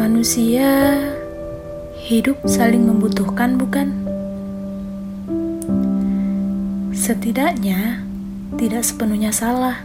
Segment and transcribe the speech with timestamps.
[0.00, 0.96] Manusia
[2.08, 3.92] hidup saling membutuhkan, bukan?
[6.96, 8.00] Setidaknya
[8.56, 9.84] tidak sepenuhnya salah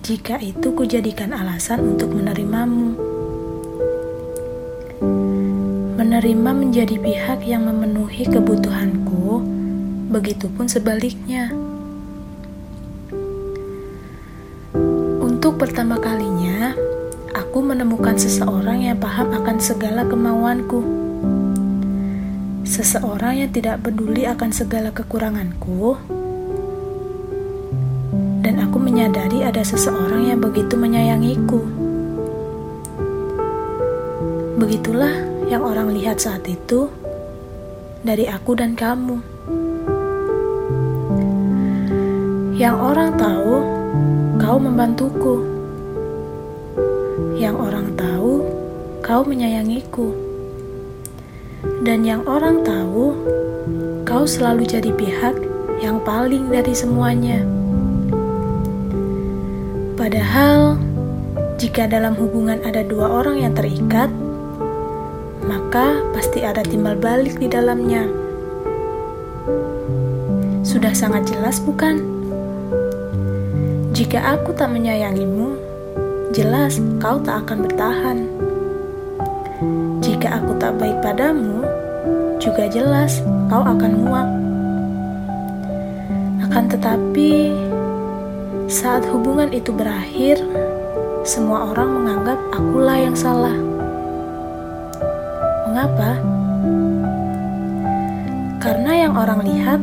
[0.00, 2.96] jika itu kujadikan alasan untuk menerimamu.
[6.00, 9.44] Menerima menjadi pihak yang memenuhi kebutuhanku,
[10.08, 11.52] begitupun sebaliknya.
[15.20, 16.72] Untuk pertama kalinya,
[17.34, 20.82] aku menemukan seseorang yang paham akan segala kemauanku.
[22.66, 25.98] Seseorang yang tidak peduli akan segala kekuranganku.
[28.40, 31.60] Dan aku menyadari ada seseorang yang begitu menyayangiku.
[34.60, 35.14] Begitulah
[35.50, 36.86] yang orang lihat saat itu
[38.06, 39.18] dari aku dan kamu.
[42.60, 43.54] Yang orang tahu,
[44.36, 45.59] kau membantuku
[47.40, 48.44] yang orang tahu
[49.00, 50.12] kau menyayangiku,
[51.80, 53.16] dan yang orang tahu
[54.04, 55.40] kau selalu jadi pihak
[55.80, 57.40] yang paling dari semuanya.
[59.96, 60.76] Padahal,
[61.56, 64.12] jika dalam hubungan ada dua orang yang terikat,
[65.40, 68.04] maka pasti ada timbal balik di dalamnya.
[70.60, 72.04] Sudah sangat jelas, bukan?
[73.96, 75.69] Jika aku tak menyayangimu,
[76.30, 78.18] jelas kau tak akan bertahan.
[79.98, 81.66] Jika aku tak baik padamu,
[82.38, 83.18] juga jelas
[83.50, 84.28] kau akan muak.
[86.46, 87.50] Akan tetapi,
[88.70, 90.38] saat hubungan itu berakhir,
[91.26, 93.54] semua orang menganggap akulah yang salah.
[95.66, 96.10] Mengapa?
[98.62, 99.80] Karena yang orang lihat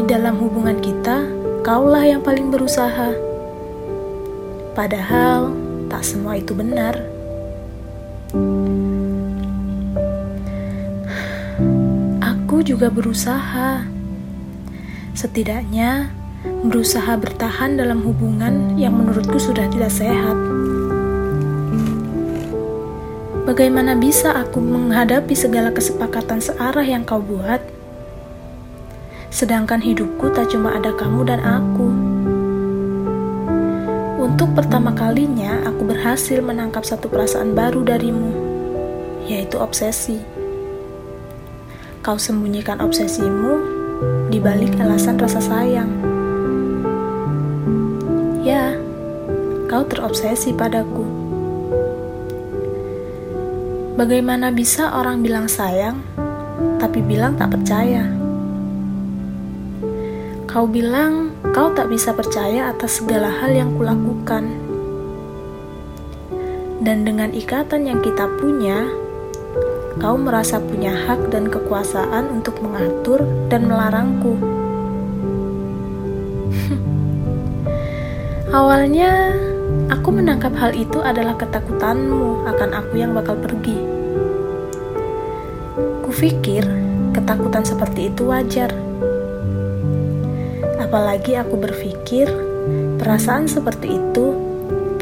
[0.00, 1.28] di dalam hubungan kita,
[1.60, 3.12] kaulah yang paling berusaha.
[4.74, 5.63] Padahal
[5.94, 6.98] tak semua itu benar.
[12.18, 13.86] Aku juga berusaha,
[15.14, 16.10] setidaknya
[16.66, 20.34] berusaha bertahan dalam hubungan yang menurutku sudah tidak sehat.
[23.46, 27.62] Bagaimana bisa aku menghadapi segala kesepakatan searah yang kau buat?
[29.30, 32.03] Sedangkan hidupku tak cuma ada kamu dan aku.
[34.34, 38.34] Untuk pertama kalinya, aku berhasil menangkap satu perasaan baru darimu,
[39.30, 40.18] yaitu obsesi.
[42.02, 43.62] Kau sembunyikan obsesimu
[44.34, 45.86] di balik alasan rasa sayang.
[48.42, 48.74] Ya,
[49.70, 51.06] kau terobsesi padaku.
[53.94, 56.02] Bagaimana bisa orang bilang sayang,
[56.82, 58.02] tapi bilang tak percaya?
[60.50, 64.42] Kau bilang Kau tak bisa percaya atas segala hal yang kulakukan.
[66.82, 68.90] Dan dengan ikatan yang kita punya,
[70.02, 74.34] kau merasa punya hak dan kekuasaan untuk mengatur dan melarangku.
[78.58, 79.38] Awalnya,
[79.94, 83.78] aku menangkap hal itu adalah ketakutanmu akan aku yang bakal pergi.
[86.02, 86.66] Kupikir
[87.14, 88.74] ketakutan seperti itu wajar
[90.94, 92.30] Apalagi aku berpikir
[93.02, 94.30] perasaan seperti itu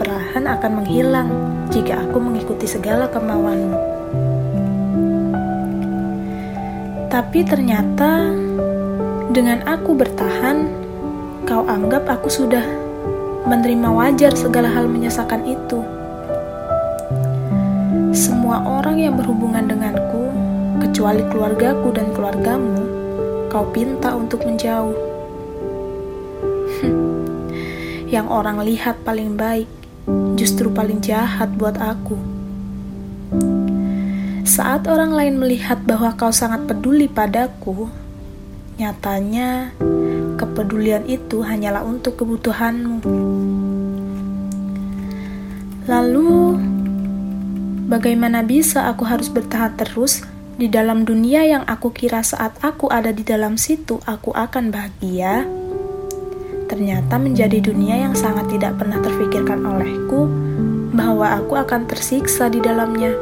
[0.01, 1.29] perlahan akan menghilang
[1.69, 3.77] jika aku mengikuti segala kemauanmu.
[7.13, 8.25] Tapi ternyata
[9.37, 10.65] dengan aku bertahan,
[11.45, 12.65] kau anggap aku sudah
[13.45, 15.85] menerima wajar segala hal menyesakan itu.
[18.17, 20.33] Semua orang yang berhubungan denganku,
[20.89, 22.81] kecuali keluargaku dan keluargamu,
[23.53, 25.12] kau pinta untuk menjauh
[28.15, 29.71] yang orang lihat paling baik,
[30.35, 32.19] justru paling jahat buat aku.
[34.43, 37.89] Saat orang lain melihat bahwa kau sangat peduli padaku,
[38.77, 39.73] nyatanya
[40.37, 43.01] kepedulian itu hanyalah untuk kebutuhanmu.
[45.87, 46.59] Lalu,
[47.87, 50.27] bagaimana bisa aku harus bertahan terus
[50.59, 55.62] di dalam dunia yang aku kira saat aku ada di dalam situ aku akan bahagia?
[56.73, 60.25] Ternyata menjadi dunia yang sangat tidak pernah terfikirkan olehku
[60.97, 63.13] bahwa aku akan tersiksa di dalamnya.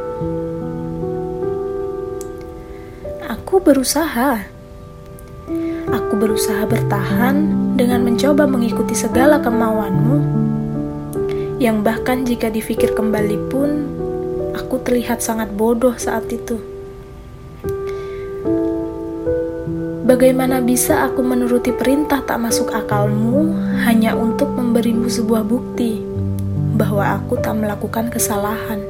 [3.27, 4.47] Aku berusaha.
[5.91, 7.35] Aku berusaha bertahan
[7.75, 10.17] dengan mencoba mengikuti segala kemauanmu,
[11.59, 13.69] yang bahkan jika dipikir kembali pun,
[14.55, 16.70] aku terlihat sangat bodoh saat itu.
[20.11, 23.55] Bagaimana bisa aku menuruti perintah tak masuk akalmu
[23.87, 26.03] hanya untuk memberimu sebuah bukti
[26.75, 28.83] bahwa aku tak melakukan kesalahan?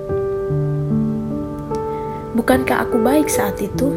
[2.34, 3.94] Bukankah aku baik saat itu?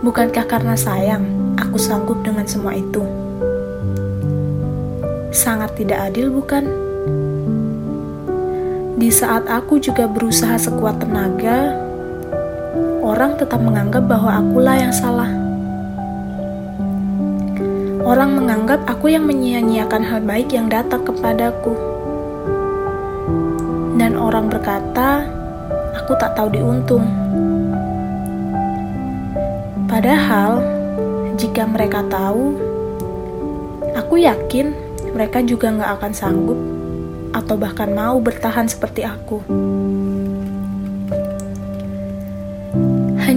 [0.00, 1.28] Bukankah karena sayang
[1.60, 3.04] aku sanggup dengan semua itu?
[5.28, 6.64] Sangat tidak adil, bukan?
[8.96, 11.76] Di saat aku juga berusaha sekuat tenaga,
[13.10, 15.26] orang tetap menganggap bahwa akulah yang salah.
[18.06, 21.74] Orang menganggap aku yang menyia-nyiakan hal baik yang datang kepadaku.
[23.98, 25.26] Dan orang berkata,
[25.98, 27.02] aku tak tahu diuntung.
[29.90, 30.62] Padahal,
[31.34, 32.54] jika mereka tahu,
[33.98, 34.70] aku yakin
[35.10, 36.58] mereka juga nggak akan sanggup
[37.34, 39.42] atau bahkan mau bertahan seperti aku.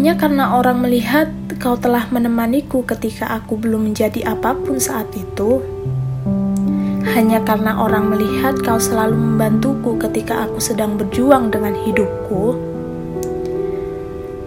[0.03, 1.31] Hanya karena orang melihat
[1.63, 5.63] kau telah menemaniku ketika aku belum menjadi apa pun saat itu,
[7.15, 12.59] hanya karena orang melihat kau selalu membantuku ketika aku sedang berjuang dengan hidupku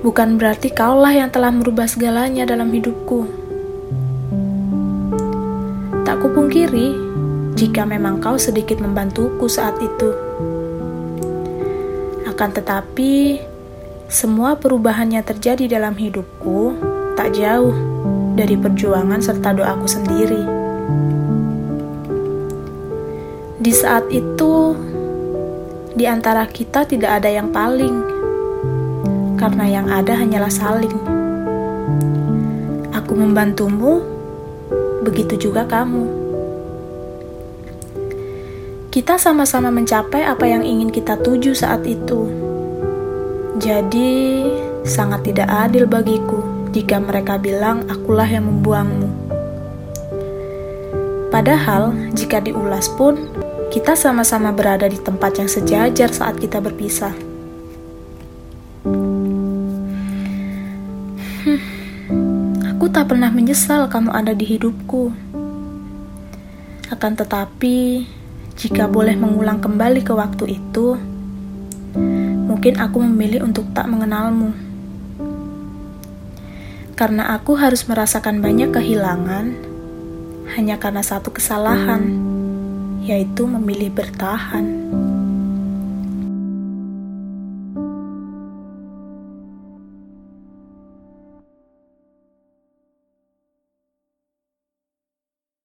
[0.04, 3.24] bukan berarti kaulah yang telah merubah segalanya dalam hidupku.
[6.04, 6.92] Tak kupungkiri
[7.56, 10.12] jika memang kau sedikit membantuku saat itu.
[12.28, 13.40] Akan tetapi,
[14.06, 16.78] semua perubahannya terjadi dalam hidupku
[17.18, 17.74] tak jauh
[18.38, 20.42] dari perjuangan serta doaku sendiri.
[23.58, 24.78] Di saat itu,
[25.98, 28.06] di antara kita tidak ada yang paling
[29.34, 30.94] karena yang ada hanyalah saling.
[32.94, 34.06] Aku membantumu,
[35.02, 36.06] begitu juga kamu.
[38.94, 42.45] Kita sama-sama mencapai apa yang ingin kita tuju saat itu.
[43.56, 44.44] Jadi,
[44.84, 46.44] sangat tidak adil bagiku
[46.76, 49.08] jika mereka bilang akulah yang membuangmu.
[51.32, 53.16] Padahal, jika diulas pun,
[53.72, 57.16] kita sama-sama berada di tempat yang sejajar saat kita berpisah.
[62.76, 65.16] Aku tak pernah menyesal kamu ada di hidupku.
[66.92, 68.04] Akan tetapi,
[68.52, 71.15] jika boleh mengulang kembali ke waktu itu,
[72.56, 74.56] mungkin aku memilih untuk tak mengenalmu.
[76.96, 79.52] Karena aku harus merasakan banyak kehilangan
[80.56, 82.16] hanya karena satu kesalahan,
[83.04, 84.88] yaitu memilih bertahan.